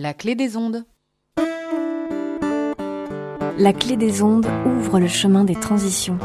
[0.00, 0.84] La clé des ondes.
[3.58, 6.18] La clé des ondes ouvre le chemin des transitions.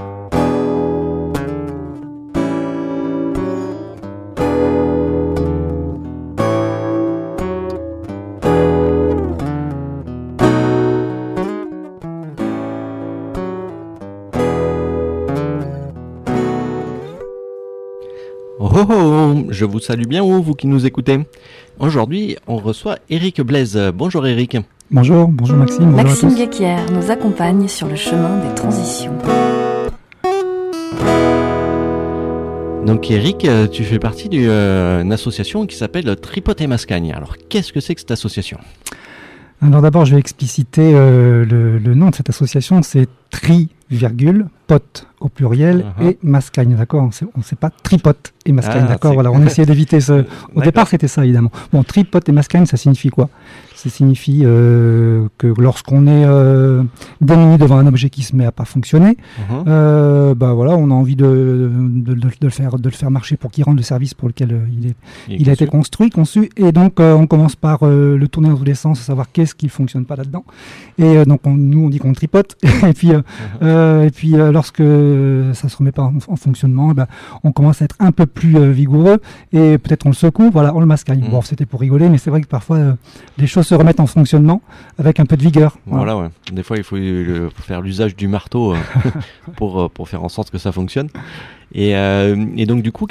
[18.59, 21.25] Oh, oh, oh, je vous salue bien, vous, vous qui nous écoutez.
[21.83, 23.77] Aujourd'hui, on reçoit Eric Blaise.
[23.93, 24.55] Bonjour Eric.
[24.89, 26.33] Bonjour, bonjour Maxime, bonjour Maxime.
[26.33, 29.11] Guéquière nous accompagne sur le chemin des transitions.
[32.85, 37.11] Donc Eric, euh, tu fais partie d'une association qui s'appelle Tripote et Mascagne.
[37.13, 38.59] Alors qu'est-ce que c'est que cette association?
[39.63, 44.45] Alors d'abord, je vais expliciter euh, le, le nom de cette association, c'est Tri, virgule,
[44.67, 46.07] pote au pluriel Mhm.
[46.07, 47.01] et mascagne, d'accord?
[47.03, 49.13] On ne sait pas tripote et mascagne, Ah, d'accord?
[49.13, 50.25] Voilà, on essayait d'éviter ce.
[50.55, 51.51] Au départ, c'était ça, évidemment.
[51.71, 53.29] Bon, tripote et mascagne, ça signifie quoi?
[53.83, 56.83] Ça signifie euh, que lorsqu'on est euh,
[57.19, 59.17] démuni devant un objet qui se met à pas fonctionner,
[59.49, 59.63] Mhm.
[59.67, 63.11] euh, bah voilà, on a envie de, de, de- de le faire, de le faire
[63.11, 64.95] marcher pour qu'il rende le service pour lequel euh, il est
[65.27, 68.73] il a été construit, conçu, et donc on commence par le tourner dans tous les
[68.75, 70.45] sens, savoir qu'est-ce qui fonctionne pas là-dedans.
[70.97, 72.55] Et donc on- nous on dit qu'on tripote,
[72.87, 73.11] et puis
[73.61, 74.83] euh, et puis lorsque
[75.53, 77.07] ça se remet pas en, en fonctionnement, eh ben,
[77.43, 79.19] on commence à être un peu plus vigoureux
[79.51, 81.21] et peut-être on le secoue, voilà, on le mascagne.
[81.23, 81.29] Mhm.
[81.31, 82.77] Bon, c'était pour rigoler, mais c'est vrai que parfois
[83.37, 84.61] les choses se remettent en fonctionnement
[84.99, 85.77] avec un peu de vigueur.
[85.85, 86.13] Voilà.
[86.13, 86.31] Voilà, ouais.
[86.51, 88.77] Des fois, il faut euh, faire l'usage du marteau euh,
[89.55, 91.09] pour, euh, pour faire en sorte que ça fonctionne.
[91.73, 93.07] Et, et donc, du coup,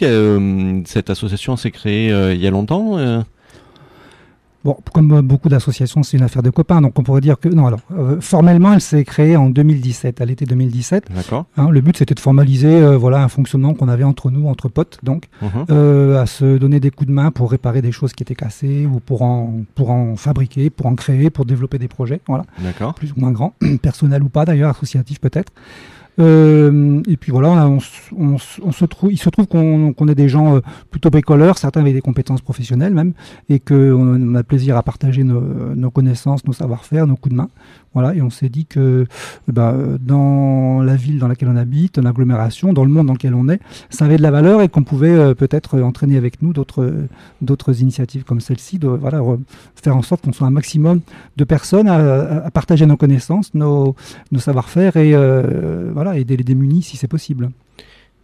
[0.85, 3.25] cette association s'est créée il y a longtemps
[4.65, 7.49] Bon, comme euh, beaucoup d'associations, c'est une affaire de copains, donc on pourrait dire que
[7.49, 7.67] non.
[7.67, 11.07] Alors euh, formellement, elle s'est créée en 2017, à l'été 2017.
[11.15, 11.47] D'accord.
[11.57, 14.69] Hein, le but, c'était de formaliser euh, voilà, un fonctionnement qu'on avait entre nous, entre
[14.69, 15.49] potes, donc, Mhm.
[15.71, 18.87] euh, à se donner des coups de main pour réparer des choses qui étaient cassées
[18.87, 22.95] ou pour en, pour en fabriquer, pour en créer, pour développer des projets, voilà, D'accord.
[22.95, 25.53] plus ou moins grands, personnels ou pas d'ailleurs, associatifs peut-être.
[26.19, 30.61] Euh, et puis voilà, on se trouve, il se trouve qu'on est des gens euh,
[30.91, 33.13] plutôt bricoleurs, certains avec des compétences professionnelles même,
[33.49, 37.49] et qu'on on a plaisir à partager nos connaissances, nos savoir-faire, nos coups de main.
[37.95, 39.07] Voilà, et on s'est dit que
[39.49, 43.35] bah, dans la ville dans laquelle on habite, dans l'agglomération, dans le monde dans lequel
[43.35, 43.61] on est,
[43.91, 46.91] ça avait de la valeur et qu'on pouvait euh, peut-être euh, entraîner avec nous d'autres
[47.43, 49.39] d'autres initiatives comme celle-ci, de voilà, re-
[49.75, 51.01] faire en sorte qu'on soit un maximum
[51.37, 53.95] de personnes à, partager nos connaissances, nos,
[54.39, 57.51] savoir-faire et euh, voilà, aider les démunis si c'est possible.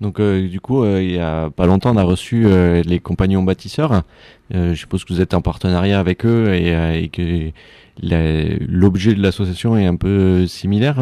[0.01, 3.01] Donc, euh, du coup, euh, il y a pas longtemps, on a reçu euh, les
[3.01, 4.03] compagnons bâtisseurs.
[4.55, 7.51] Euh, je suppose que vous êtes en partenariat avec eux et, euh, et que
[8.03, 10.97] l'objet de l'association est un peu similaire.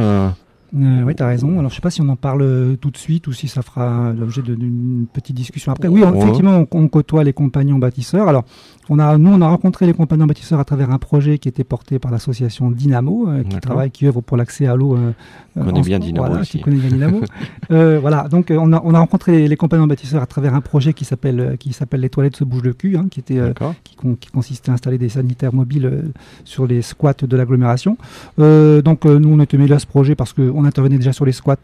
[0.74, 1.02] Euh.
[1.04, 1.58] Oui, tu as raison.
[1.58, 3.62] Alors, je sais pas si on en parle euh, tout de suite ou si ça
[3.62, 5.88] fera l'objet d'une petite discussion après.
[5.88, 6.18] Oui, on- Ouais.
[6.18, 8.28] effectivement, on, on côtoie les compagnons bâtisseurs.
[8.28, 8.44] Alors,
[8.88, 11.64] on a, nous, on a rencontré les compagnons bâtisseurs à travers un projet qui était
[11.64, 14.96] porté par l'association Dynamo, euh, qui travaille, qui œuvre pour l'accès à l'eau.
[14.96, 15.12] euh,
[15.60, 16.58] en- bien Dynamo voilà, aussi.
[16.58, 17.20] qui connaît bien Dynamo.
[17.70, 20.92] Voilà, donc on, a, on a rencontré les, les compagnons bâtisseurs à travers un projet
[20.92, 23.40] qui s'appelle qui s'appelle les toilettes se bougent le cul, hein, qui était
[23.84, 26.12] qui, con- qui consistait à installer des sanitaires mobiles
[26.44, 27.96] sur les squats de l'agglomération.
[28.38, 31.56] Donc nous, on était mêlés à ce projet parce qu'on intervenait déjà sur les squats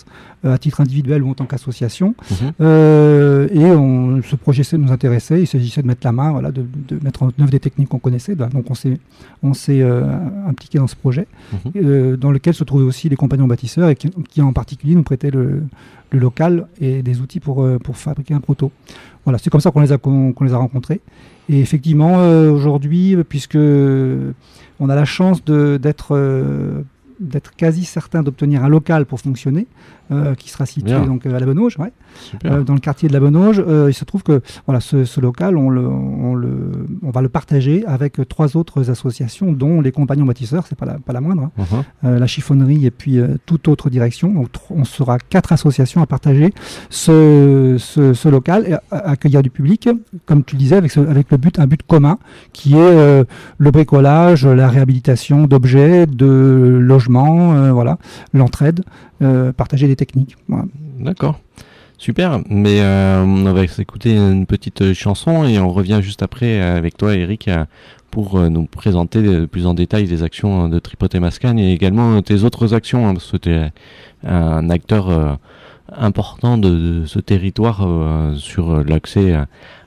[0.45, 2.15] euh, à titre individuel ou en tant qu'association.
[2.31, 2.37] Mhm.
[2.61, 5.41] Euh, et on, ce projet nous intéressait.
[5.41, 7.99] Il s'agissait de mettre la main, voilà, de, de mettre en œuvre des techniques qu'on
[7.99, 8.35] connaissait.
[8.37, 8.99] Donc on s'est
[9.43, 10.05] on s'est euh,
[10.49, 11.73] impliqué dans ce projet, Mhm.
[11.77, 15.03] euh, dans lequel se trouvaient aussi des compagnons bâtisseurs et qui, qui en particulier nous
[15.03, 15.63] prêtaient le,
[16.11, 18.71] le local et des outils pour, pour fabriquer un proto.
[19.25, 21.01] Voilà, c'est comme ça qu'on les a qu'on qu'on les a rencontrés.
[21.49, 22.17] Et effectivement,
[22.51, 26.15] aujourd'hui, puisque on a la chance de- d'être
[27.23, 29.67] d'être quasi certain d'obtenir un local pour fonctionner,
[30.11, 31.07] euh, qui sera situé Bien.
[31.07, 32.53] donc à la ouais, Super.
[32.53, 33.63] euh, dans le quartier de la Benauge.
[33.67, 36.73] Euh, il se trouve que voilà, ce, ce local, on, le, on, le,
[37.03, 40.99] on va le partager avec trois autres associations, dont les compagnons bâtisseurs, c'est pas la,
[40.99, 41.65] pas la moindre, hein,
[42.05, 44.29] euh, la chiffonnerie et puis toute autre direction.
[44.33, 46.53] Donc, on sera quatre associations à partager
[46.91, 49.89] ce, ce, ce local et à- à accueillir du public,
[50.27, 52.19] comme tu le disais, avec, avec le but, un but commun
[52.53, 53.25] qui est
[53.59, 57.99] le bricolage, la réhabilitation d'objets, de logements, euh, voilà,
[58.33, 58.83] l'entraide,
[59.23, 60.37] euh, partager des techniques.
[60.99, 61.39] D'accord.
[61.99, 62.41] Super.
[62.49, 67.15] Mais euh, on va s'écouter une petite chanson et on revient juste après avec toi,
[67.15, 67.49] Eric,
[68.11, 72.43] pour nous présenter plus en détail les actions de Tripote et Mascagne et également tes
[72.43, 73.71] autres actions, hein, parce que tu es
[74.27, 75.39] un acteur
[75.97, 77.87] important de, ce territoire
[78.37, 79.35] sur l'accès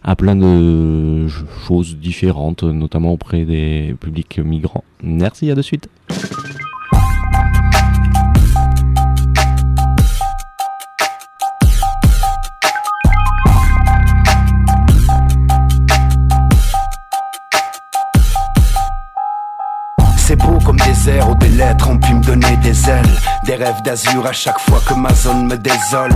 [0.03, 4.83] à, plein de ch- choses différentes, notamment auprès des publics migrants.
[5.03, 5.89] Merci, à de suite.
[23.57, 26.13] Des d'azur à chaque fois que ma zone me désole.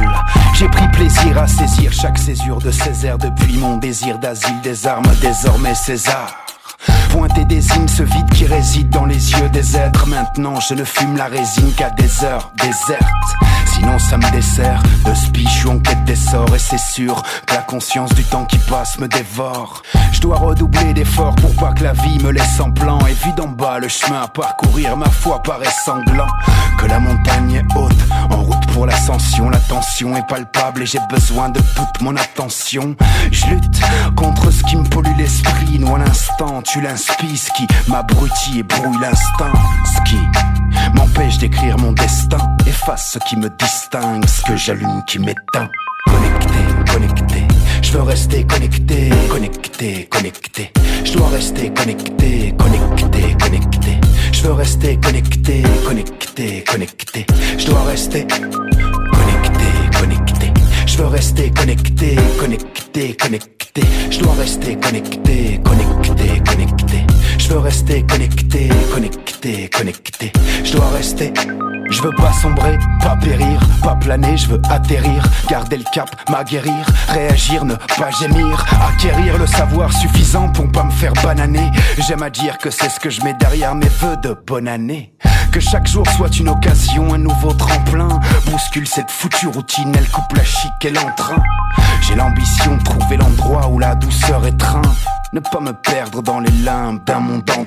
[0.55, 5.09] J'ai pris plaisir à saisir chaque césure de Césaire depuis mon désir d'asile des armes
[5.21, 6.35] désormais César.
[7.11, 10.05] Pointer désigne ce vide qui réside dans les yeux des êtres.
[10.05, 13.58] Maintenant, je ne fume la résine qu'à des heures désertes.
[13.79, 16.53] Sinon, ça me dessert de spi, je suis en quête d'essor.
[16.53, 19.83] Et c'est sûr que la conscience du temps qui passe me dévore.
[20.11, 22.99] Je dois redoubler d'efforts pour pas que la vie me laisse en plan.
[23.07, 26.27] Et vide en bas, le chemin à parcourir, ma foi paraît sanglant.
[26.77, 27.95] Que la montagne est haute,
[28.29, 29.49] en route pour l'ascension.
[29.49, 32.97] La tension est palpable et j'ai besoin de toute mon attention.
[33.31, 33.79] Je lutte
[34.17, 35.81] contre ce qui me pollue l'esprit.
[35.81, 39.53] À l'instant, tu l'inspires, ce qui m'abrutit et brouille l'instinct.
[39.85, 40.01] Ce
[40.93, 42.37] m'empêche d'écrire mon destin.
[42.67, 45.69] Efface ce qui me distingue, ce que j'allume qui m'éteint.
[46.05, 47.43] Connecté, connecté.
[47.81, 50.71] Je veux rester connecté, connecté, connecté.
[51.03, 53.97] Je dois rester connecté, connecté, connecté.
[54.31, 57.25] Je veux rester connecté, connecté, connecté.
[57.57, 59.65] Je dois rester connecté,
[59.99, 60.53] connecté.
[60.85, 63.81] Je veux rester connecté, connecté, connecté.
[64.09, 67.05] Je dois rester connecté, connecté, connecté.
[67.49, 70.31] Je veux rester connecté, connecté, connecté.
[70.63, 71.33] Je dois rester.
[71.89, 76.85] Je veux pas sombrer, pas périr, pas planer, je veux atterrir, garder le cap, m'aguerrir,
[77.07, 81.71] réagir, ne pas gémir, acquérir le savoir suffisant pour pas me faire bananer.
[82.07, 85.15] J'aime à dire que c'est ce que je mets derrière mes vœux de bonne année.
[85.51, 88.19] Que chaque jour soit une occasion, un nouveau tremplin.
[88.45, 91.41] Bouscule cette foutue routine, elle coupe la chic et l'entrain.
[92.01, 94.81] J'ai l'ambition de trouver l'endroit où la douceur étreint.
[95.33, 97.65] Ne pas me perdre dans les limbes d'un monde en.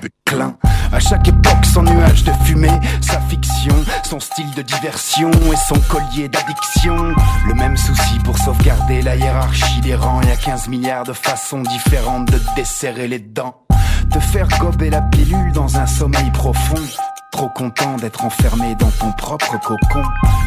[0.93, 3.75] À chaque époque, son nuage de fumée, sa fiction,
[4.05, 7.15] son style de diversion et son collier d'addiction.
[7.47, 10.23] Le même souci pour sauvegarder la hiérarchie des rangs.
[10.23, 13.63] Y a 15 milliards de façons différentes de desserrer les dents.
[14.11, 16.77] Te faire gober la pilule dans un sommeil profond.
[17.33, 20.03] Trop content d'être enfermé dans ton propre cocon.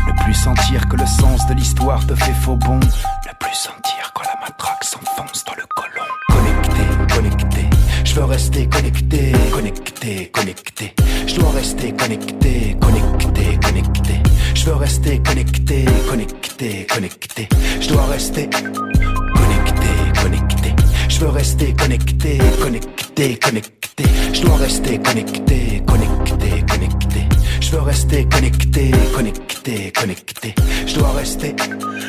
[0.07, 2.79] Ne plus sentir que le sens de l'histoire te fait faux bon.
[2.79, 6.05] Ne plus sentir quand la matraque s'enfonce dans le colon.
[6.29, 7.69] Connecté, connecté.
[8.03, 10.95] Je veux rester connecté, connecté, connecté.
[11.27, 14.23] Je dois rester connecté, connecté, connecté.
[14.53, 17.49] Je veux rester connecté, connecté, connecté.
[17.81, 19.89] Je dois rester connecté,
[20.21, 20.75] connecté.
[21.09, 24.03] Je veux rester connecté, connecté, connecté.
[24.33, 26.44] Je dois rester connecté, connecté,
[26.75, 27.34] connecté.
[27.83, 30.55] Rester connecté, connecté, connecté.
[30.85, 31.55] Je dois rester.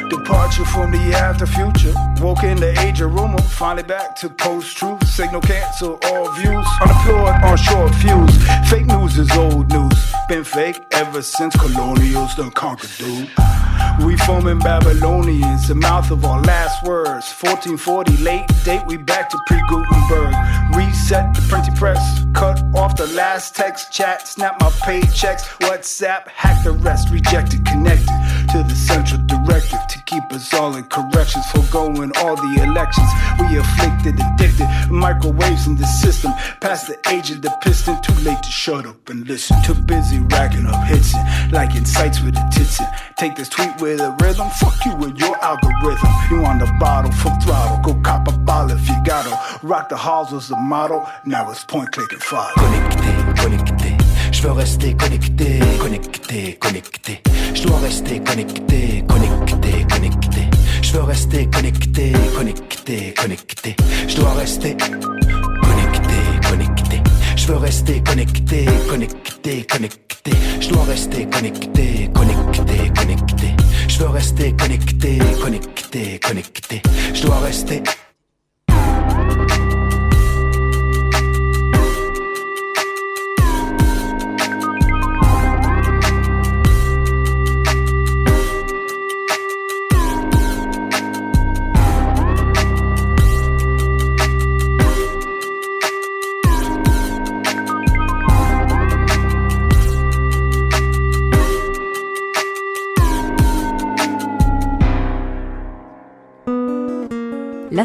[0.08, 1.92] Departure from the after future.
[2.20, 3.42] Woke in the age of rumor.
[3.42, 5.06] Finally back to post truth.
[5.06, 6.66] Signal cancel all views.
[6.80, 8.36] Unemployed on short fuse.
[8.70, 10.14] Fake news is old news.
[10.28, 13.30] Been fake ever since colonials done conquered, dude.
[14.04, 17.32] We foaming Babylonians, the mouth of our last words.
[17.40, 20.34] 1440 late date, we back to pre Gutenberg.
[20.74, 25.55] Reset the printing press, cut off the last text chat, snap my paychecks.
[25.60, 28.12] WhatsApp, hack the rest, rejected, connected
[28.52, 33.08] to the central directive to keep us all in corrections, foregoing all the elections.
[33.40, 36.32] We afflicted, addicted, microwaves in the system.
[36.60, 39.56] Past the age of the piston, too late to shut up and listen.
[39.62, 42.86] Too busy racking up hits and liking sites with in.
[43.16, 46.10] Take this tweet with a rhythm, fuck you with your algorithm.
[46.30, 49.34] You on the bottle, full throttle, go cop a bottle if you gotta.
[49.66, 53.95] Rock the halls was the model, now it's point, click and fire.
[54.32, 57.22] Je veux rester connecté, connecté, connecté.
[57.54, 60.50] Je dois rester connecté, connecté, connecté.
[60.82, 63.76] Je veux rester connecté, connecté, connecté.
[64.08, 66.16] Je dois rester connecté,
[66.48, 67.02] connecté.
[67.36, 70.32] Je veux rester connecté, connecté, connecté.
[70.60, 73.56] Je dois rester connecté, connecté, connecté.
[73.88, 76.82] Je veux rester connecté, connecté, connecté.
[77.14, 77.82] Je dois rester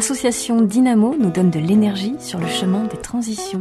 [0.02, 3.60] L'association Dynamo nous donne de l'énergie sur le chemin des transitions.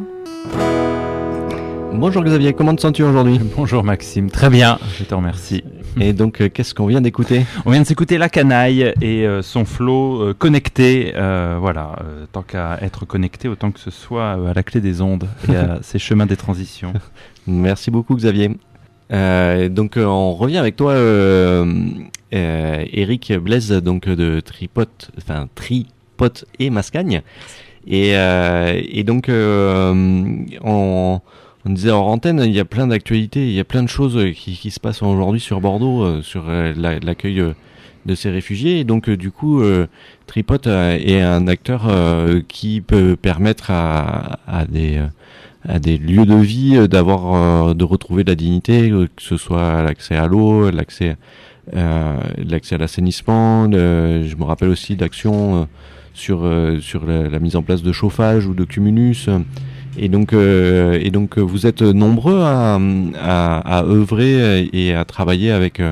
[1.93, 3.39] Bonjour Xavier, comment te sens-tu aujourd'hui?
[3.55, 5.63] Bonjour Maxime, très bien, je te remercie.
[5.99, 7.45] Et donc, euh, qu'est-ce qu'on vient d'écouter?
[7.67, 11.13] On vient de s'écouter La Canaille et euh, son flow euh, connecté.
[11.15, 14.81] euh, voilà, euh, tant qu'à être connecté, autant que ce soit euh, à la clé
[14.81, 16.93] des ondes et à ces chemins des transitions.
[17.45, 18.49] Merci beaucoup Xavier.
[19.13, 21.71] Euh, donc euh, on revient avec toi, euh,
[22.33, 25.47] euh, Eric Blaise, donc de Tripote, enfin
[26.59, 27.21] Et Mascagne.
[27.87, 29.91] Et, euh, et donc euh,
[30.63, 31.19] on,
[31.65, 34.19] on disait hors antenne, il y a plein d'actualités, il y a plein de choses
[34.35, 37.43] qui, se passent aujourd'hui sur Bordeaux, euh, sur la- l'accueil
[38.05, 38.79] de ces réfugiés.
[38.79, 39.61] Et donc, du coup,
[40.27, 41.87] Tripod est un acteur
[42.47, 44.99] qui peut permettre à, à des
[45.69, 50.15] à des lieux de vie d'avoir de retrouver de la dignité, que ce soit l'accès
[50.15, 51.15] à l'eau, l'accès
[51.71, 53.71] l'accès à l'assainissement.
[53.71, 55.67] Je me rappelle aussi d'actions
[56.13, 59.29] sur euh, sur la, la mise en place de chauffage ou de cumulus.
[59.97, 62.79] Et donc, euh, et donc vous êtes nombreux à,
[63.21, 65.91] à, à œuvrer et à travailler avec, euh,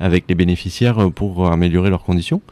[0.00, 2.42] avec les bénéficiaires pour améliorer leurs conditions.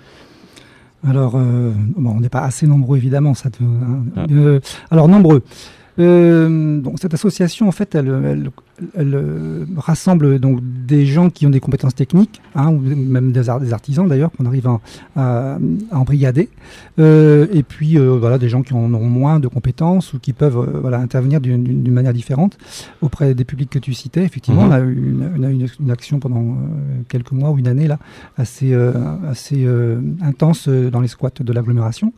[1.07, 3.35] Alors, euh, bon, on n'est pas assez nombreux évidemment.
[3.35, 4.05] Ça te- hein.
[4.17, 4.25] Ah.
[4.33, 5.43] Euh, alors nombreux.
[5.99, 8.51] Donc cette association, en fait, elle, elle-
[8.97, 13.49] elle, euh, rassemble donc des gens qui ont des compétences techniques, hein, ou même des,
[13.51, 14.81] ar- des artisans d'ailleurs, qu'on arrive à,
[15.17, 15.59] à,
[15.91, 16.49] à embrigader,
[16.99, 20.33] Euh, et puis euh, voilà des gens qui en auront moins de compétences ou qui
[20.33, 22.57] peuvent euh, voilà intervenir d'une- manière différente
[23.03, 24.23] auprès des publics que tu citais.
[24.25, 24.69] Effectivement, Mhm.
[24.69, 26.55] on a eu une, action pendant euh,
[27.09, 27.99] quelques mois ou une année là,
[28.37, 28.93] assez euh,
[29.31, 32.13] assez euh, intense dans les squats de l'agglomération.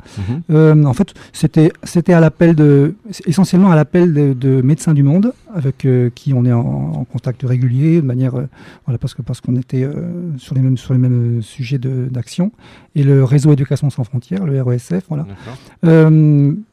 [0.50, 2.94] Euh, en fait, c'était à l'appel de
[3.26, 7.42] essentiellement à l'appel de, de médecins du monde avec qui on est en, en contact
[7.42, 8.48] régulier de manière euh,
[8.86, 12.52] voilà parce que parce qu'on était euh, sur les mêmes sur les mêmes sujets d'action
[12.94, 15.26] et le réseau Éducation sans frontières, le RESF, voilà.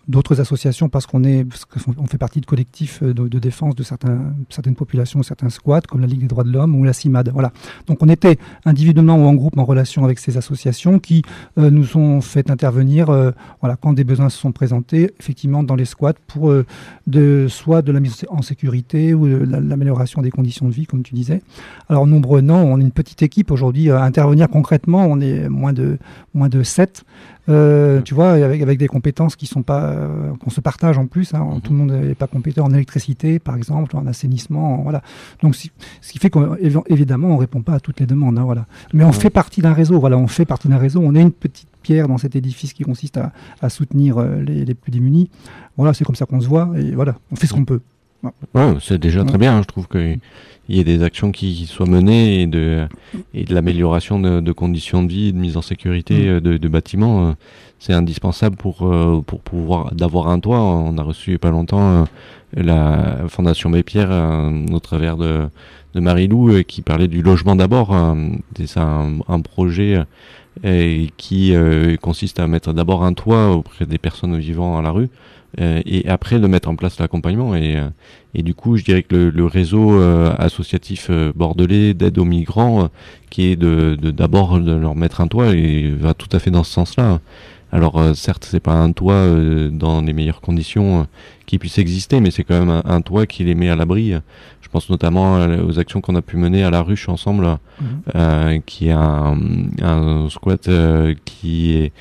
[0.07, 3.81] D'autres associations parce qu'on est parce qu'on fait partie de collectifs euh, de, défense de
[3.81, 7.29] certains, certaines populations, certains squats comme la Ligue des droits de l'homme ou la CIMAD.
[7.33, 7.51] Voilà.
[7.88, 11.24] Donc on était individuellement ou en groupe en relation avec ces associations qui
[11.57, 13.31] euh, nous ont fait intervenir euh,
[13.62, 16.53] voilà quand des besoins se sont présentés effectivement dans les squats pour
[17.07, 20.85] de soit de la mise en sécurité ou de la- l'amélioration des conditions de vie
[20.85, 21.41] comme tu disais.
[21.89, 25.74] Alors nombreux non, on est une petite équipe aujourd'hui à intervenir concrètement, on est moins
[25.74, 25.97] de
[26.33, 27.03] moins de 7
[27.49, 31.05] euh, tu vois, avec, avec des compétences qui sont pas, euh, qu'on se partage en
[31.05, 31.33] plus.
[31.33, 31.61] Hein, Mhm.
[31.61, 35.01] Tout le monde n'est pas compétent en électricité, par exemple, en assainissement, en- voilà.
[35.41, 35.71] Donc, si-
[36.01, 38.65] ce qui fait qu'évidemment, on répond pas à toutes les demandes, hein, voilà.
[38.93, 40.17] Mais on fait partie d'un réseau, voilà.
[40.17, 41.01] On fait partie d'un réseau.
[41.03, 44.65] On est une petite pierre dans cet édifice qui consiste à, à soutenir euh, les,
[44.65, 45.29] les plus démunis.
[45.77, 47.81] Voilà, c'est comme ça qu'on se voit et voilà, on fait ce qu'on peut.
[48.55, 49.57] Ouais, c'est déjà très bien.
[49.57, 49.62] hein.
[49.62, 50.19] Je trouve qu'il
[50.69, 52.88] y ait des actions qui, soient menées et de,
[53.34, 56.27] et de l'amélioration de, de conditions de vie, de mise en sécurité Mm.
[56.29, 57.27] euh, de, de bâtiments.
[57.29, 57.34] euh,
[57.79, 60.60] C'est indispensable pour, euh, pour pouvoir d'avoir un toit.
[60.60, 62.05] On a reçu il y a pas longtemps
[62.55, 64.10] la Fondation Bépierre
[64.72, 65.48] au travers de,
[65.93, 67.93] de Marie-Lou qui parlait du logement d'abord.
[67.93, 68.15] euh,
[68.65, 70.00] C'est un, un projet
[71.17, 71.53] qui
[72.01, 75.10] consiste à mettre d'abord un toit auprès des personnes vivant à la rue
[75.57, 77.88] et après de mettre en place l'accompagnement et, euh,
[78.33, 82.25] et du coup je dirais que le, le réseau euh, associatif euh, bordelais d'aide aux
[82.25, 82.88] migrants euh,
[83.29, 86.63] qui est de d'abord de, leur mettre un toit et va tout à fait dans
[86.63, 87.19] ce sens-là.
[87.71, 91.03] Alors euh, certes c'est pas un toit euh, dans les meilleures conditions euh,
[91.45, 94.13] qui puisse exister mais c'est quand même un, un toit qui les met à l'abri.
[94.62, 97.57] Je pense notamment euh, aux actions qu'on a pu mener à la ruche ensemble
[98.15, 99.38] euh, qui est un,
[99.81, 101.93] un squat euh, qui est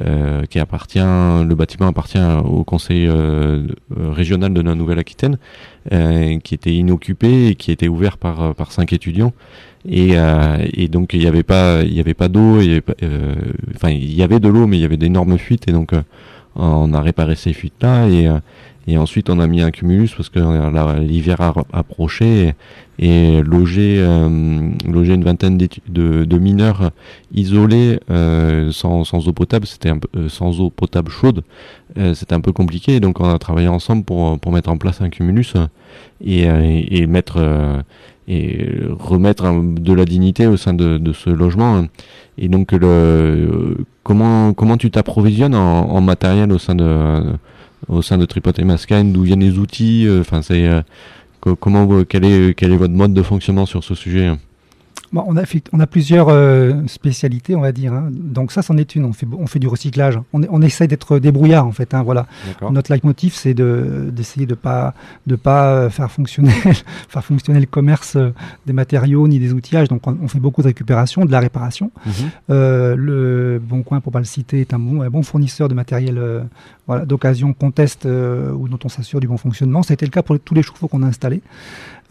[0.00, 3.66] euh, qui appartient, le bâtiment appartient au conseil euh,
[3.98, 5.36] euh, régional de la Nouvelle-Aquitaine,
[5.92, 9.32] euh, qui était inoccupé et qui était ouvert par euh, par cinq étudiants.
[9.88, 10.12] Et,
[10.74, 12.58] et donc il n'y avait pas il y avait pas d'eau,
[13.74, 15.92] enfin il y avait de l'eau mais il y avait d'énormes fuites et donc
[16.54, 18.28] on a réparé ces fuites là et
[18.86, 22.54] et ensuite on a mis un cumulus parce que euh, l'hiver a approché et,
[23.00, 26.90] et loger euh, loger une vingtaine de, mineurs
[27.32, 29.66] isolés euh, sans, eau potable.
[29.66, 29.92] C'était
[30.28, 31.42] sans eau potable chaude.
[31.96, 33.00] Euh, c'était un peu compliqué.
[33.00, 35.54] Donc on a travaillé ensemble pour pour mettre en place un cumulus
[36.22, 37.38] et, et, et mettre
[38.28, 38.68] et
[38.98, 41.86] remettre de la dignité au sein de, ce logement.
[42.36, 42.74] Et donc
[44.02, 47.32] comment comment tu t'approvisionnes en matériel au sein de
[47.90, 50.82] au sein de Tripod et Mascane d'où viennent les outils euh, enfin euh,
[51.40, 54.30] co- comment quel quel est votre mode de fonctionnement sur ce sujet?
[55.12, 57.92] Bon, on, a on a plusieurs euh, spécialités, on va dire.
[57.92, 58.08] hein.
[58.12, 59.04] Donc ça, c'en est une.
[59.04, 60.20] On fait, on fait du recyclage.
[60.32, 61.94] On, on essaye d'être débrouillard, en fait.
[61.94, 62.26] hein, voilà.
[62.70, 64.94] Notre leitmotiv, c'est de, d'essayer de pas
[65.26, 66.50] de pas euh, faire fonctionner
[67.08, 68.32] faire fonctionner le commerce euh,
[68.66, 69.88] des matériaux ni des outillages.
[69.88, 71.90] Donc on, on fait beaucoup de récupération, de la réparation.
[72.50, 75.74] Euh, le Bon Coin, pour pas le citer, est un bon, un bon fournisseur de
[75.74, 76.42] matériel euh,
[76.86, 79.82] voilà, d'occasion qu'on teste euh, ou dont on s'assure du bon fonctionnement.
[79.82, 81.42] Ça a été le cas pour tous les chauffe-eau qu'on a installés.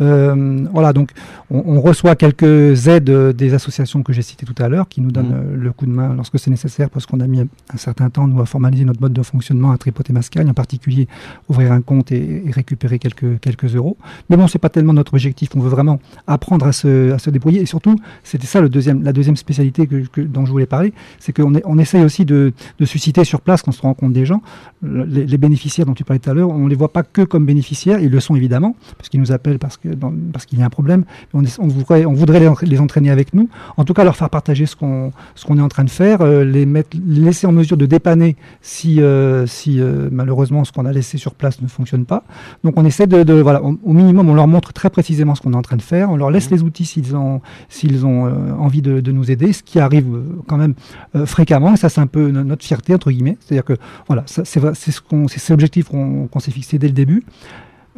[0.01, 1.11] Euh, voilà, donc
[1.51, 5.11] on, on, reçoit quelques aides des associations que j'ai citées tout à l'heure, qui nous
[5.11, 5.55] donnent mmh.
[5.55, 8.41] le coup de main lorsque c'est nécessaire, parce qu'on a mis un certain temps nous
[8.41, 11.07] à formaliser notre mode de fonctionnement à Tripoter Mascagne, en particulier
[11.49, 13.97] ouvrir un compte et, et récupérer quelques quelques euros.
[14.29, 15.49] Mais bon, c'est pas tellement notre objectif.
[15.55, 19.03] On veut vraiment apprendre à se, à se débrouiller, et surtout, c'était ça le deuxième,
[19.03, 22.53] la deuxième spécialité que, que, dont je voulais parler, c'est qu'on on essaye aussi de,
[22.79, 24.41] de, susciter sur place, quand on se rend compte des gens,
[24.81, 27.45] les, les bénéficiaires dont tu parlais tout à l'heure, on les voit pas que comme
[27.45, 30.61] bénéficiaires, ils le sont évidemment, parce qu'ils nous appellent parce que dans, parce qu'il y
[30.61, 31.05] a un problème.
[31.33, 33.49] On, on, voudrait, on voudrait les, entraîner avec nous.
[33.77, 35.11] En tout cas, leur faire partager ce qu'on
[35.57, 39.45] est en train de faire, euh, les mettre, laisser en mesure de dépanner si euh,
[39.45, 42.23] si euh, malheureusement ce qu'on a laissé sur place ne fonctionne pas.
[42.63, 45.41] Donc on essaie de, de voilà, on, au minimum, on leur montre très précisément ce
[45.41, 46.09] qu'on est en train de faire.
[46.11, 46.55] On leur laisse mmh.
[46.55, 48.25] les outils s'ils ont s'ils ont
[48.59, 50.07] envie de, de, nous aider, ce qui arrive
[50.47, 50.75] quand même
[51.25, 51.73] fréquemment.
[51.73, 53.37] Et ça, c'est un peu notre fierté entre guillemets.
[53.39, 53.77] C'est-à-dire que
[54.07, 57.23] voilà, c'est ce qu'on c'est l'objectif qu'on qu s'est fixé dès le début.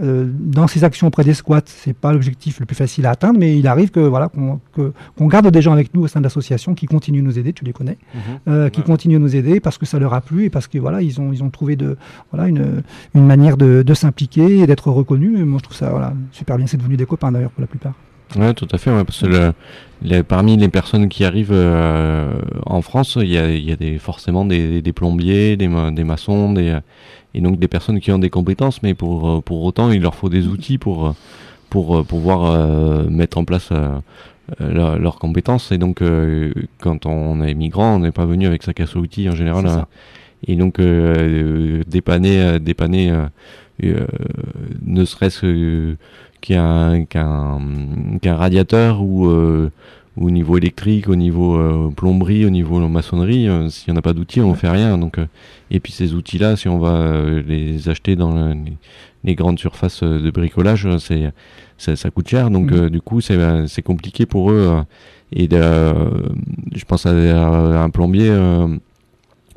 [0.02, 3.38] Euh, dans ces actions auprès des squats, c'est pas l'objectif le plus facile à atteindre,
[3.38, 4.82] mais il arrive que voilà qu'on qu
[5.18, 7.54] qu garde des gens avec nous au sein de l'association qui continuent de nous aider,
[7.54, 8.20] tu les connais, mmh.
[8.48, 8.86] euh, qui ouais.
[8.86, 11.22] continuent de nous aider parce que ça leur a plu et parce que voilà ils
[11.22, 11.98] ont ils ont trouvé de
[12.32, 12.82] voilà une,
[13.14, 15.40] une manière de, de s'impliquer et d'être reconnus.
[15.40, 16.66] Et moi je trouve ça voilà super bien.
[16.68, 17.94] C'est devenu des copains d'ailleurs pour la plupart.
[18.38, 18.92] Ouais, tout à fait.
[18.92, 19.52] Ouais, parce que le,
[20.04, 22.32] le, parmi les personnes qui arrivent euh,
[22.66, 26.54] en France, il y a, y a des, forcément des, des plombiers, des, des maçons,
[26.54, 26.80] des,
[27.34, 30.30] et donc des personnes qui ont des compétences, mais pour, pour autant, il leur faut
[30.30, 31.16] des outils pour,
[31.70, 33.72] pour pouvoir euh, mettre en place
[34.60, 35.72] euh, leur, leurs compétences.
[35.72, 39.00] Et donc, euh, quand on est migrant, on n'est pas venu avec sa casse à
[39.00, 39.66] outils en général.
[39.66, 39.86] Hein.
[40.48, 43.14] Et donc, euh, dépanner, dépanner
[43.82, 45.96] ne serait-ce
[46.42, 47.60] qu'un qu'un
[48.22, 49.72] qu'un radiateur ou euh,
[50.18, 54.02] au niveau électrique, au niveau euh, plomberie, au niveau maçonnerie, euh, s'il n'y en a
[54.02, 54.98] pas d'outils, on fait rien.
[54.98, 55.26] Donc, euh,
[55.70, 58.78] et puis ces outils-là, si on va les acheter dans le, les,
[59.24, 61.32] les, grandes surfaces de bricolage, c'est
[61.78, 62.50] ça, ça, coûte cher.
[62.50, 62.90] Donc mmh.
[62.90, 64.84] du coup, c'est c'est compliqué pour eux.
[65.32, 68.30] et je pense à, à un plombier.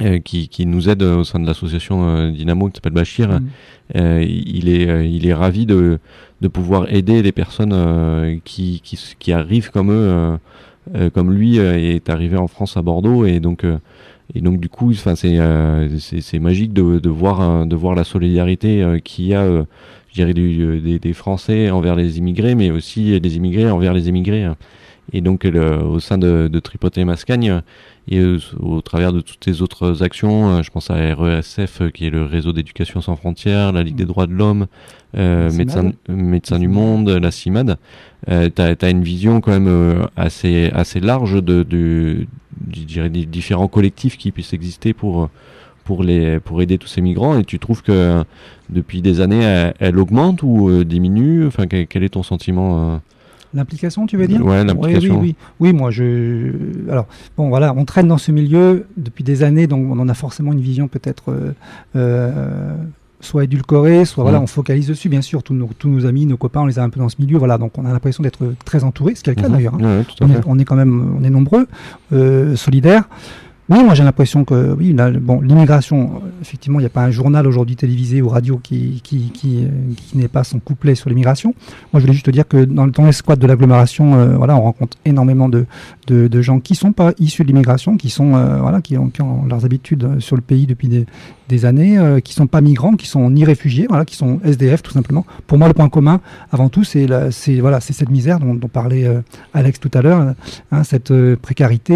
[0.03, 3.29] Euh, qui, qui, nous aide au sein de l'association euh, Dynamo qui s'appelle Bachir.
[3.29, 3.47] Mmh.
[3.95, 6.01] Euh, il est il est ravi de
[6.41, 10.39] de pouvoir aider les personnes qui, qui qui arrivent comme eux
[11.15, 13.65] comme lui est arrivé en France à Bordeaux et donc
[14.35, 15.39] et donc du coup enfin c'est
[15.99, 20.81] c'est magique de de voir de voir la solidarité qu'il y a je dirais du,
[20.81, 24.49] des, des Français envers les immigrés mais aussi des immigrés envers les immigrés
[25.13, 27.63] et donc le, au sein de, de Tripoter Mascagne
[28.09, 31.91] et euh, au travers de toutes ces autres actions, euh, je pense à RESF euh,
[31.91, 34.67] qui est le réseau d'éducation sans frontières, la Ligue des droits de l'homme,
[35.17, 37.79] euh, Médecins Médecin du Monde, la CIMAD,
[38.29, 44.33] euh, tu as, une vision quand même assez, assez large de, des différents collectifs qui
[44.33, 45.31] puissent exister pour,
[45.85, 47.39] pour, les, pour aider tous ces migrants.
[47.39, 48.23] Et tu trouves que
[48.69, 51.47] depuis des années elle, elle augmente ou diminue?
[51.47, 53.01] Enfin quel, quel, est ton sentiment
[53.55, 55.21] L'implication, tu veux dire Ouais, l'implication.
[55.21, 55.73] Oui, oui, oui, oui.
[55.73, 56.51] moi, je.
[56.91, 60.15] Alors, bon, voilà, on traîne dans ce milieu depuis des années, donc on en a
[60.15, 61.53] forcément une vision peut-être euh,
[61.95, 62.75] euh,
[63.21, 65.09] soit édulcorée, soit voilà, on focalise dessus.
[65.09, 67.09] Bien sûr, tous nos, tous nos amis, nos copains, on les a un peu dans
[67.09, 69.49] ce milieu, voilà, donc on a l'impression d'être très entouré, ce qui est le cas
[69.49, 69.53] mmh.
[69.53, 69.75] d'ailleurs.
[69.75, 69.99] Hein.
[69.99, 71.69] Ouais, on, est, on, est, quand même, on est nombreux,
[72.13, 73.05] euh, solidaires.
[73.71, 77.47] Oui, moi j'ai l'impression que oui, bon, l'immigration, effectivement, il n'y a pas un journal
[77.47, 81.55] aujourd'hui télévisé ou radio qui, qui, qui, qui n'est pas son couplet sur l'immigration.
[81.91, 84.55] Moi, je voulais juste te dire que dans, dans les squats de l'agglomération, euh, voilà,
[84.55, 85.65] on rencontre énormément de,
[86.09, 89.09] de, de gens qui sont pas issus de l'immigration, qui sont euh, voilà, qui ont,
[89.09, 91.07] qui ont, leurs habitudes sur le pays depuis des,
[91.49, 94.83] des années, euh, qui sont pas migrants, qui sont ni réfugiés, voilà, qui sont SDF
[94.83, 95.27] tout simplement.
[95.47, 96.21] Pour moi, le point commun,
[96.53, 97.07] avant tout, c'est
[97.61, 99.21] voilà, c'est cette misère dont, parlait euh,
[99.53, 100.35] Alex tout à l'heure,
[100.73, 101.95] hein, cette euh, précarité.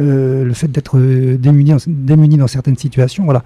[0.00, 3.42] Euh, le fait d'être démuni, démuni dans certaines situations, voilà.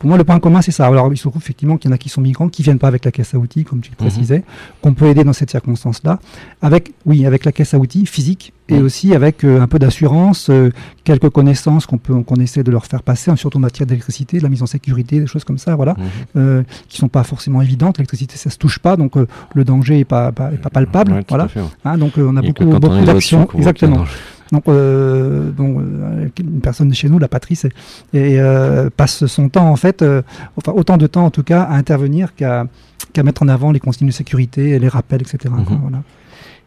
[0.00, 0.86] Pour moi, le point commun, c'est ça.
[0.86, 2.88] Alors, il se trouve effectivement qu'il y en a qui sont migrants, qui viennent pas
[2.88, 4.42] avec la caisse à outils, comme tu le précisais, mmh.
[4.80, 6.18] qu'on peut aider dans cette circonstance-là,
[6.62, 8.82] avec, oui, avec la caisse à outils physique et mmh.
[8.82, 10.70] aussi avec euh, un peu d'assurance, euh,
[11.04, 14.38] quelques connaissances qu'on peut, qu'on essaie de leur faire passer, hein, surtout en matière d'électricité,
[14.38, 16.04] de la mise en sécurité, des choses comme ça, voilà, mmh.
[16.36, 17.98] euh, qui sont pas forcément évidentes.
[17.98, 21.12] L'électricité, ça se touche pas, donc euh, le danger est pas, pas, est pas palpable,
[21.12, 21.46] ouais, voilà.
[21.48, 21.66] Fait, ouais.
[21.84, 24.06] hein, donc on a et beaucoup, beaucoup d'actions, exactement.
[24.52, 27.70] Donc, euh, bon, euh, une personne de chez nous, la Patrice, et,
[28.12, 30.22] et euh, passe son temps, en fait, euh,
[30.56, 32.66] enfin autant de temps en tout cas, à intervenir qu'à
[33.12, 35.54] qu mettre en avant les consignes de sécurité, les rappels, etc.
[35.56, 35.78] Mhm.
[35.82, 36.02] Voilà.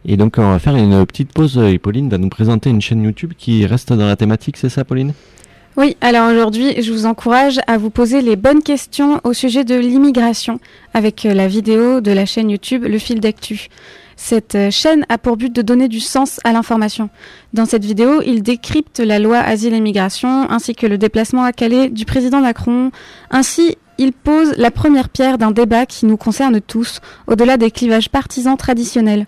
[0.06, 3.04] Et donc, on va faire une petite pause et Pauline va nous présenter une chaîne
[3.04, 5.14] YouTube qui reste dans la thématique, c'est ça, Pauline?
[5.76, 9.76] Oui, alors aujourd'hui, je vous encourage à vous poser les bonnes questions au sujet de
[9.76, 10.60] l'immigration
[10.94, 13.70] avec la vidéo de la chaîne YouTube Le Fil d'Actu.
[14.16, 17.10] Cette chaîne a pour but de donner du sens à l'information.
[17.54, 21.52] Dans cette vidéo, il décrypte la loi asile et migration ainsi que le déplacement à
[21.52, 22.92] Calais du président Macron,
[23.32, 28.10] ainsi Il pose la première pierre d'un débat qui nous concerne tous, au-delà des clivages
[28.10, 29.28] partisans traditionnels.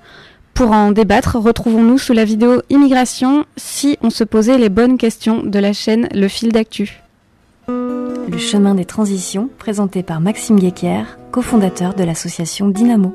[0.55, 5.43] Pour en débattre, retrouvons-nous sous la vidéo Immigration si on se posait les bonnes questions
[5.43, 7.01] de la chaîne Le Fil d'Actu.
[7.67, 13.13] Le chemin des transitions, présenté par Maxime Guéquer, cofondateur de l'association Dynamo.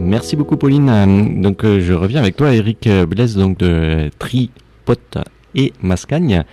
[0.00, 1.40] Merci beaucoup Pauline.
[1.42, 4.94] Donc euh, je reviens avec toi Eric Blaise donc de Tripot
[5.54, 6.44] et Mascagne.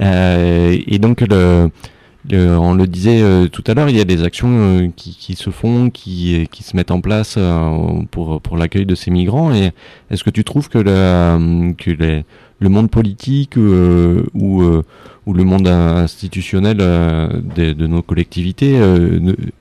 [0.00, 1.70] Euh, et donc le,
[2.28, 5.16] le, on le disait euh, tout à l'heure, il y a des actions euh, qui,
[5.16, 9.10] qui, se font, qui, qui se mettent en place euh, pour, pour l'accueil de ces
[9.10, 9.54] migrants.
[9.54, 9.72] Et
[10.10, 12.24] est-ce que tu trouves que, le, que les,
[12.58, 14.82] le monde politique ou,
[15.26, 18.80] ou le monde institutionnel de, de, nos collectivités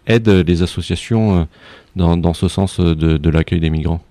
[0.05, 1.47] aide les associations
[1.95, 4.01] dans, dans ce sens de, de l'accueil des migrants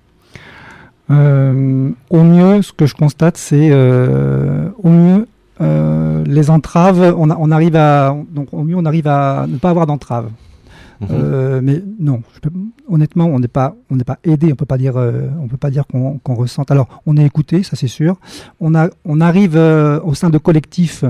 [1.10, 5.28] euh, au mieux, ce que je constate, c'est euh, au mieux
[5.60, 7.14] euh, les entraves.
[7.16, 10.30] On, a, on, arrive à donc au mieux on arrive à ne pas avoir d'entraves.
[11.00, 11.06] Mmh.
[11.10, 12.50] Euh, mais non, peux,
[12.88, 14.52] honnêtement, on n'est pas, on n'est pas aidé.
[14.52, 16.70] On peut pas dire, euh, on peut pas dire qu'on qu ressente.
[16.70, 18.16] Alors, on est écouté, ça c'est sûr.
[18.60, 21.04] On a, on arrive euh, au sein de collectifs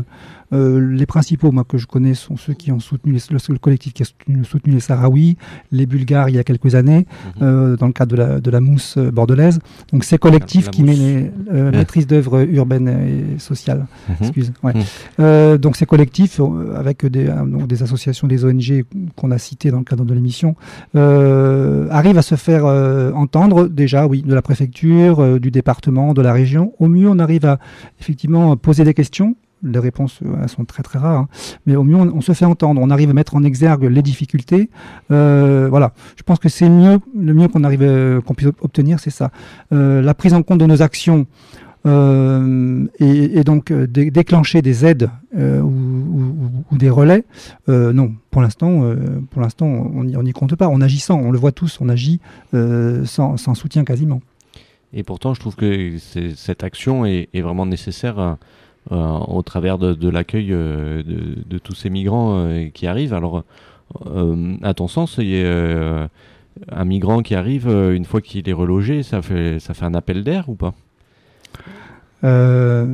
[0.53, 3.59] euh, les principaux, moi, que je connais, sont ceux qui ont soutenu les, le, le,
[3.59, 5.37] collectif qui a soutenu, soutenu, les Sahraouis,
[5.73, 7.43] les Bulgares il y a quelques années, mmh.
[7.43, 9.59] euh, dans le cadre de la, de la mousse euh, bordelaise.
[9.93, 11.79] Donc ces collectifs qui met les euh, ouais.
[11.79, 13.87] maîtrise d'œuvre urbaine et sociale.
[14.09, 14.13] Mmh.
[14.21, 14.53] Excuse.
[14.63, 14.75] Ouais.
[15.19, 15.59] Mmh.
[15.59, 16.41] donc ces collectifs,
[16.75, 18.85] avec des, donc des associations, des ONG
[19.17, 20.57] qu'on a citées dans le cadre de l'émission,
[20.95, 22.65] arrivent à se faire
[23.15, 26.73] entendre déjà, oui, de la préfecture, du département, de la région.
[26.79, 27.59] Au mieux, on arrive à
[28.01, 31.29] effectivement poser des questions les réponses elles sont très très rares, hein.
[31.67, 34.71] mais au mieux on, se fait entendre, on arrive à mettre en exergue les difficultés.
[35.11, 39.01] Euh, voilà, je pense que c'est mieux, le mieux qu'on arrive, euh, qu'on puisse obtenir,
[39.01, 39.31] c'est ça.
[39.73, 41.27] Euh, la prise en compte de nos actions.
[41.87, 47.25] Euh, et, donc dé déclencher des aides euh, ou, des relais,
[47.69, 48.15] euh, non.
[48.31, 48.95] Pour l'instant,
[49.31, 50.67] pour l'instant, on n'y compte pas.
[50.69, 52.21] En agissant, on le voit tous, on agit
[52.53, 54.21] sans, soutien quasiment.
[54.97, 58.35] Et pourtant, je trouve que cette action est, vraiment nécessaire euh,
[58.91, 63.15] au travers de, de l'accueil euh, de, de, tous ces migrants euh, qui arrivent.
[63.15, 63.45] Alors,
[64.63, 66.09] à ton sens, il y a
[66.71, 70.25] un migrant qui arrive, une fois qu'il est relogé, ça fait, ça fait un appel
[70.25, 70.75] d'air ou pas?
[72.25, 72.87] Euh,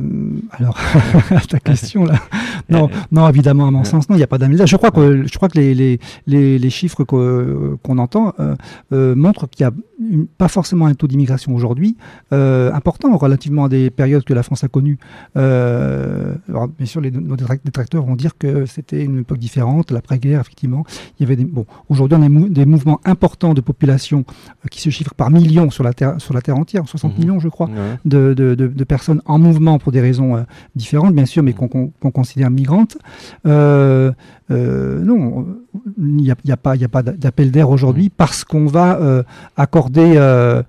[0.51, 0.77] alors,
[1.49, 2.15] ta question là.
[2.69, 4.65] Non, non, évidemment, à mon sens, non, il n'y a pas d'aménagement.
[4.65, 8.55] Je crois que, je crois que les, les, les, les chiffres qu'on qu entend euh,
[8.93, 9.75] euh, montrent qu'il n'y a
[10.09, 11.97] une, pas forcément un taux d'immigration aujourd'hui
[12.33, 14.97] euh, important relativement à des périodes que la France a connues.
[15.37, 20.41] Euh, alors, bien sûr, les, nos détracteurs vont dire que c'était une époque différente, l'après-guerre,
[20.41, 20.83] effectivement.
[21.19, 24.25] Il y avait des, bon, aujourd'hui, on a mou des mouvements importants de population
[24.65, 27.19] euh, qui se chiffrent par millions sur la terre, sur la terre entière, 60 mmh.
[27.19, 27.99] millions, je crois, ouais.
[28.05, 30.41] de, de, de, de personnes en mouvement pour des raisons euh,
[30.75, 32.97] différentes, bien sûr, mais qu'on qu qu considère migrantes.
[33.45, 34.11] Euh,
[34.51, 35.47] euh, non,
[35.97, 38.15] il n'y a, a, pas, d'appel d'air aujourd'hui mmh.
[38.17, 39.23] parce qu'on va euh,
[39.57, 40.63] accorder euh,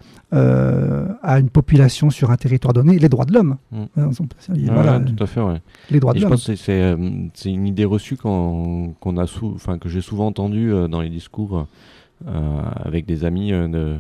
[1.23, 3.57] à une population sur un territoire donné les droits de l'homme.
[3.71, 3.85] Mmh.
[4.73, 5.61] Voilà, ouais, tout à fait, ouais.
[5.91, 6.31] Les droits Et de l'homme.
[6.31, 11.01] Je pense que c'est une idée reçue qu a sou, que j'ai souvent entendue dans
[11.01, 11.67] les discours
[12.85, 13.99] avec des amis de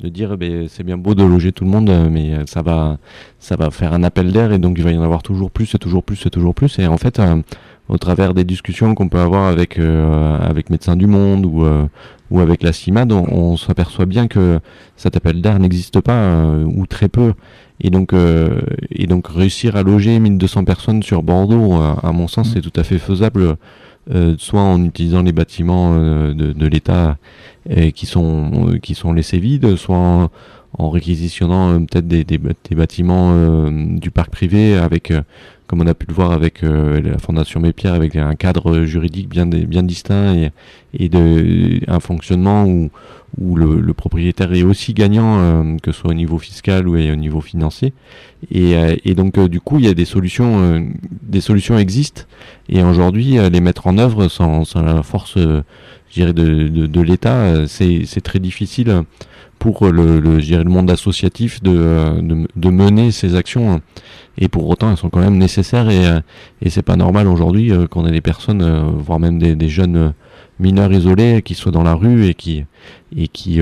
[0.00, 2.98] de dire eh c'est bien beau de loger tout le monde mais ça va
[3.38, 5.74] ça va faire un appel d'air et donc il va y en avoir toujours plus
[5.74, 7.42] et toujours plus et toujours plus et en fait euh,
[7.90, 11.86] au travers des discussions qu'on peut avoir avec euh, avec médecins du monde ou euh,
[12.30, 14.60] ou avec la CIMAD on, on s'aperçoit bien que
[14.96, 17.34] cet appel d'air n'existe pas euh, ou très peu
[17.80, 22.48] et donc euh, et donc réussir à loger 1200 personnes sur Bordeaux à mon sens
[22.48, 22.52] mmh.
[22.54, 23.56] c'est tout à fait faisable
[24.14, 27.18] euh, soit en utilisant les bâtiments de, de l'État
[27.94, 30.30] qui sont qui sont laissés vides, soit en,
[30.78, 35.12] en réquisitionnant peut-être des, des, des, bâtiments du parc privé avec
[35.70, 39.28] comme on a pu le voir avec euh, la Fondation Mépierre, avec un cadre juridique
[39.28, 40.50] bien, bien distinct
[40.94, 42.90] et de, un fonctionnement où,
[43.38, 46.96] où le, le propriétaire est aussi gagnant, euh, que ce soit au niveau fiscal ou
[46.96, 47.92] au niveau financier.
[48.50, 50.84] Et, euh, et donc du coup, il y a des solutions,
[51.22, 52.22] des solutions existent,
[52.68, 55.62] et aujourd'hui, les mettre en œuvre sans, sans la force, je
[56.12, 59.04] dirais, de, de, de l'État, c'est très difficile
[59.60, 63.80] pour le, le, le monde associatif de, de, de, mener ces actions.
[64.38, 65.88] Et pour autant elles sont quand même nécessaires.
[65.90, 66.20] Et, euh,
[66.62, 69.68] et c'est pas normal aujourd'hui euh, qu'on ait des personnes euh, voire même des, des,
[69.68, 70.14] jeunes
[70.60, 72.64] mineurs isolés qui soient dans la rue et qui
[73.16, 73.60] et qui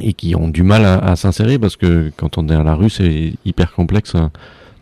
[0.00, 2.90] et qui ont du mal à, s'insérer parce que quand on est à la rue
[2.90, 4.14] c'est hyper complexe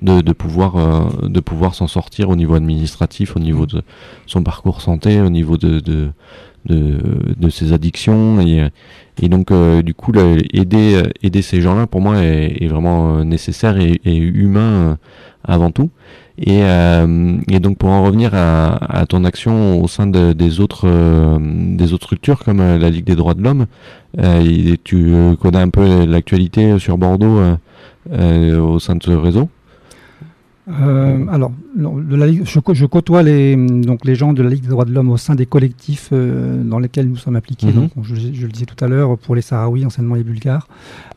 [0.02, 3.82] de, de pouvoir de pouvoir s'en sortir au niveau administratif au niveau de
[4.26, 6.10] son parcours santé au niveau de, de
[6.66, 8.70] de, ses addictions et,
[9.28, 10.12] donc euh, du coup
[10.52, 14.94] aider aider ces gens-là pour moi est, vraiment nécessaire et, humain euh,
[15.44, 15.90] avant tout
[16.40, 20.88] Et, et, donc pour en revenir à, à ton action au sein de, des autres
[21.76, 23.66] des autres structures comme la Ligue des droits de l'homme,
[24.84, 27.40] tu connais un peu l'actualité sur Bordeaux
[28.10, 29.50] au sein de ce réseau?
[30.68, 35.10] Euh, alors, je, côtoie les, donc les gens de la Ligue des droits de l'homme
[35.10, 37.68] au sein des collectifs euh, dans lesquels nous sommes appliqués.
[37.68, 37.74] Mhm.
[37.74, 40.68] Donc, je, le disais tout à l'heure, pour les Sahraouis, anciennement les Bulgares.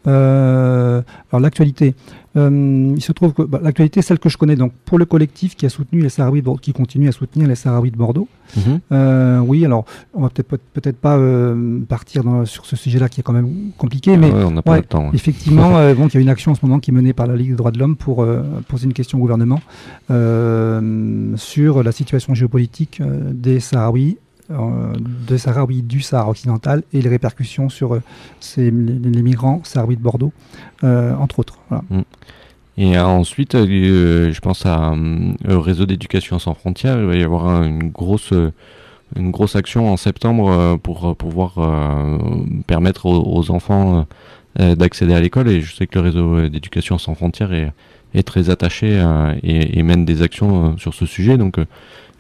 [0.07, 1.93] Euh, alors, l'actualité.
[2.35, 5.55] Euh, il se trouve que bah, l'actualité, celle que je connais, donc pour le collectif
[5.55, 8.27] qui a soutenu les Sahraouis de Bordeaux, qui continue à soutenir les Sahraouis de Bordeaux.
[8.57, 8.79] Mhm.
[8.91, 13.19] Euh, oui, alors on va peut-être peut-être pas euh, partir dans, sur ce sujet-là qui
[13.19, 16.51] est quand même compliqué, mais on pas le temps, effectivement, il y a une action
[16.51, 18.25] en ce moment qui est menée par la Ligue des droits de l'homme pour
[18.67, 19.61] poser une question au gouvernement
[20.09, 24.17] sur la situation géopolitique des Sahraouis
[24.49, 27.99] de Sahraouis du Sahara occidental et les répercussions sur
[28.39, 30.33] ces, les, migrants sahraouis de Bordeaux,
[30.81, 31.59] entre autres.
[31.89, 32.01] Mm.
[32.77, 36.97] Et ensuite, euh, je pense à euh, au réseau d'éducation sans frontières.
[36.99, 38.33] Il va y avoir une grosse
[39.15, 41.53] une grosse action en septembre euh, pour pouvoir
[42.65, 44.07] permettre aux, enfants
[44.57, 45.49] d'accéder à l'école.
[45.49, 47.71] Et je sais que le réseau d'éducation sans frontières est,
[48.13, 49.03] est très attaché
[49.43, 51.37] et, et, mène des actions sur ce sujet.
[51.37, 51.57] Donc,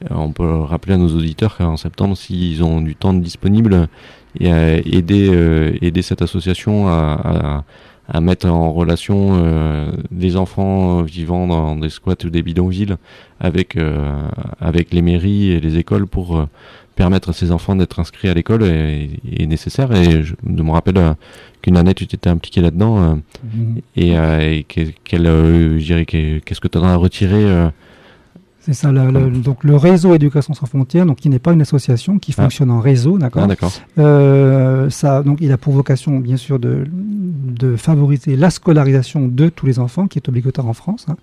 [0.09, 3.87] on peut rappeler à nos auditeurs qu'en septembre, s'ils ont du temps disponible,
[4.39, 7.63] et aider aider cette association à, à
[8.07, 12.95] à mettre en relation euh, des enfants vivant dans des squats ou des bidonvilles
[13.39, 14.27] avec euh,
[14.59, 16.45] avec les mairies et les écoles pour euh,
[16.95, 21.15] permettre à ces enfants d'être inscrits à l'école est, nécessaire et je, me rappelle
[21.61, 23.77] qu'une année tu t'étais impliqué là-dedans mmh.
[23.95, 24.91] et, et qu'est-ce
[26.59, 27.69] que tu as à retirer
[28.65, 32.17] c'est ça, le, donc le réseau Éducation sans frontières, donc qui n'est pas une association,
[32.17, 32.43] qui ah.
[32.43, 33.49] fonctionne en réseau, d'accord.
[33.49, 39.27] Ah, euh, ça, donc il a pour vocation, bien sûr, de, de favoriser la scolarisation
[39.27, 41.07] de tous les enfants, qui est obligatoire en France.
[41.09, 41.17] Hein.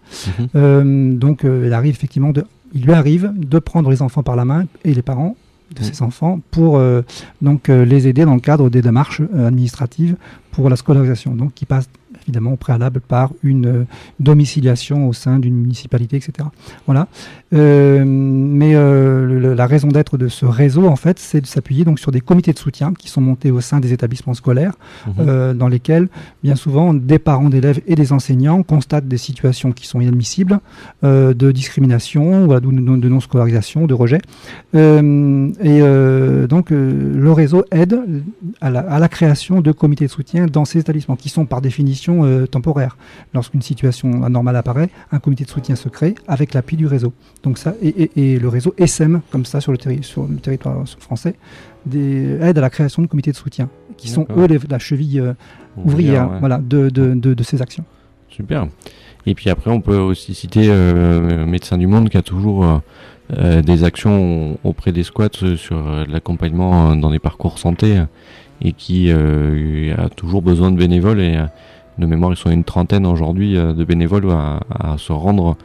[0.55, 4.37] Euh, donc, euh, il arrive effectivement de, il lui arrive de prendre les enfants par
[4.37, 5.35] la main et les parents
[5.75, 7.03] de ces enfants pour euh,
[7.43, 10.17] donc les aider dans le cadre des démarches administratives
[10.51, 11.35] pour la scolarisation.
[11.35, 11.89] Donc, qui passe
[12.31, 13.85] évidemment au préalable par une euh,
[14.21, 16.49] domiciliation au sein d'une municipalité, etc.
[16.87, 17.09] Voilà.
[17.53, 21.99] Euh, mais euh, la raison d'être de ce réseau, en fait, c'est de s'appuyer donc
[21.99, 24.75] sur des comités de soutien qui sont montés au sein des établissements scolaires,
[25.07, 25.55] mhm.
[25.55, 26.09] dans lesquels,
[26.45, 30.61] bien souvent, des parents d'élèves et des enseignants constatent des situations qui sont inadmissibles,
[31.03, 34.21] de discrimination, voilà, de, de non-scolarisation, de rejet.
[34.75, 35.81] et
[36.49, 38.01] donc, le réseau aide
[38.61, 41.61] à la, à la création de comités de soutien dans ces établissements qui sont par
[41.61, 42.97] définition euh, temporaire.
[43.35, 47.13] Lorsqu'une situation anormale apparaît, un comité de soutien se crée avec l'appui du réseau.
[47.43, 51.35] Donc ça, et, le réseau SM, comme ça sur le, sur le territoire français,
[51.87, 55.33] des, aide à la création de comités de soutien, qui sont eux la cheville euh,
[55.77, 57.85] ouvrière, voilà, de, de, de, ces actions.
[58.29, 58.67] Super.
[59.27, 62.81] Et puis après, on peut aussi citer euh, Médecins du Monde qui a toujours
[63.63, 68.03] des actions auprès des squats sur l'accompagnement dans des parcours santé
[68.61, 71.39] et qui a toujours besoin de bénévoles et
[72.01, 75.57] de mémoire, ils sont une trentaine aujourd'hui euh, de bénévoles à, se rendre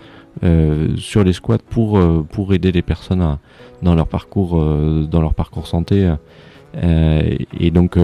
[0.44, 3.38] euh, sur les squats pour euh, pour aider les personnes
[3.82, 4.64] dans leur parcours
[5.10, 6.14] dans leur parcours santé.
[6.82, 7.98] et donc,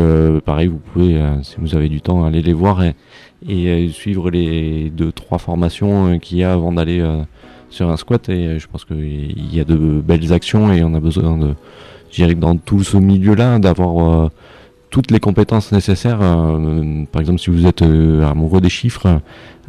[0.45, 5.11] pareil, vous pouvez, si vous avez du temps, aller les voir et, suivre les deux
[5.11, 7.03] trois formations qu'il y a avant d'aller
[7.69, 8.29] sur un squat.
[8.29, 11.53] Et je pense qu'il y a de belles actions et on a besoin de,
[12.11, 14.29] je dirais dans tout ce milieu-là, d'avoir
[14.91, 16.19] toutes les compétences nécessaires.
[16.21, 19.21] Euh, par exemple, si vous êtes euh, amoureux des chiffres,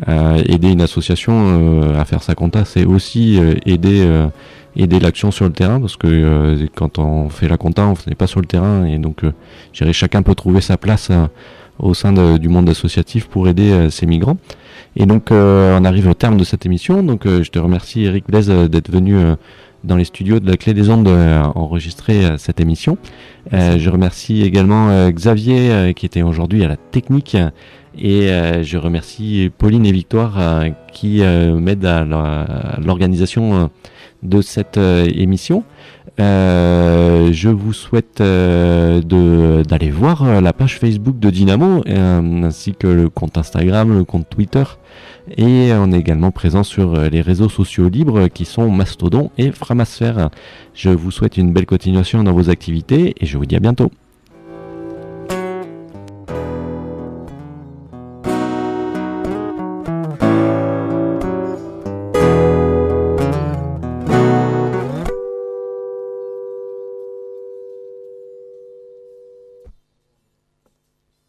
[0.08, 4.06] euh, aider une association à faire sa compta, c'est aussi aider
[4.74, 8.26] aider l'action sur le terrain parce que quand on fait la compta, on n'est pas
[8.26, 9.20] sur le terrain et donc
[9.72, 11.10] chacun peut trouver sa place
[11.78, 14.38] au sein du monde associatif pour aider ces migrants.
[14.96, 17.02] Et donc on arrive au terme de cette émission.
[17.02, 19.14] Donc je te remercie Eric Blaise d'être venu
[19.84, 22.98] dans les studios de la Clé des Ondes euh, enregistrer euh, cette émission.
[23.52, 27.36] Euh, je remercie également Xavier qui était aujourd'hui à la technique
[27.98, 28.28] et
[28.62, 32.04] je remercie Pauline et Victoire qui m'aident à
[32.80, 33.70] l'organisation
[34.22, 35.64] de cette émission.
[36.18, 43.98] je vous souhaite d'aller voir la page Facebook de Dynamo ainsi que le compte Instagram,
[43.98, 44.64] le compte Twitter
[45.36, 49.52] et on est également présent sur euh, les réseaux sociaux libres qui sont Mastodon et
[49.52, 50.30] Framasphère.
[50.74, 53.90] Je vous souhaite une belle continuation dans vos activités et je vous dis à bientôt.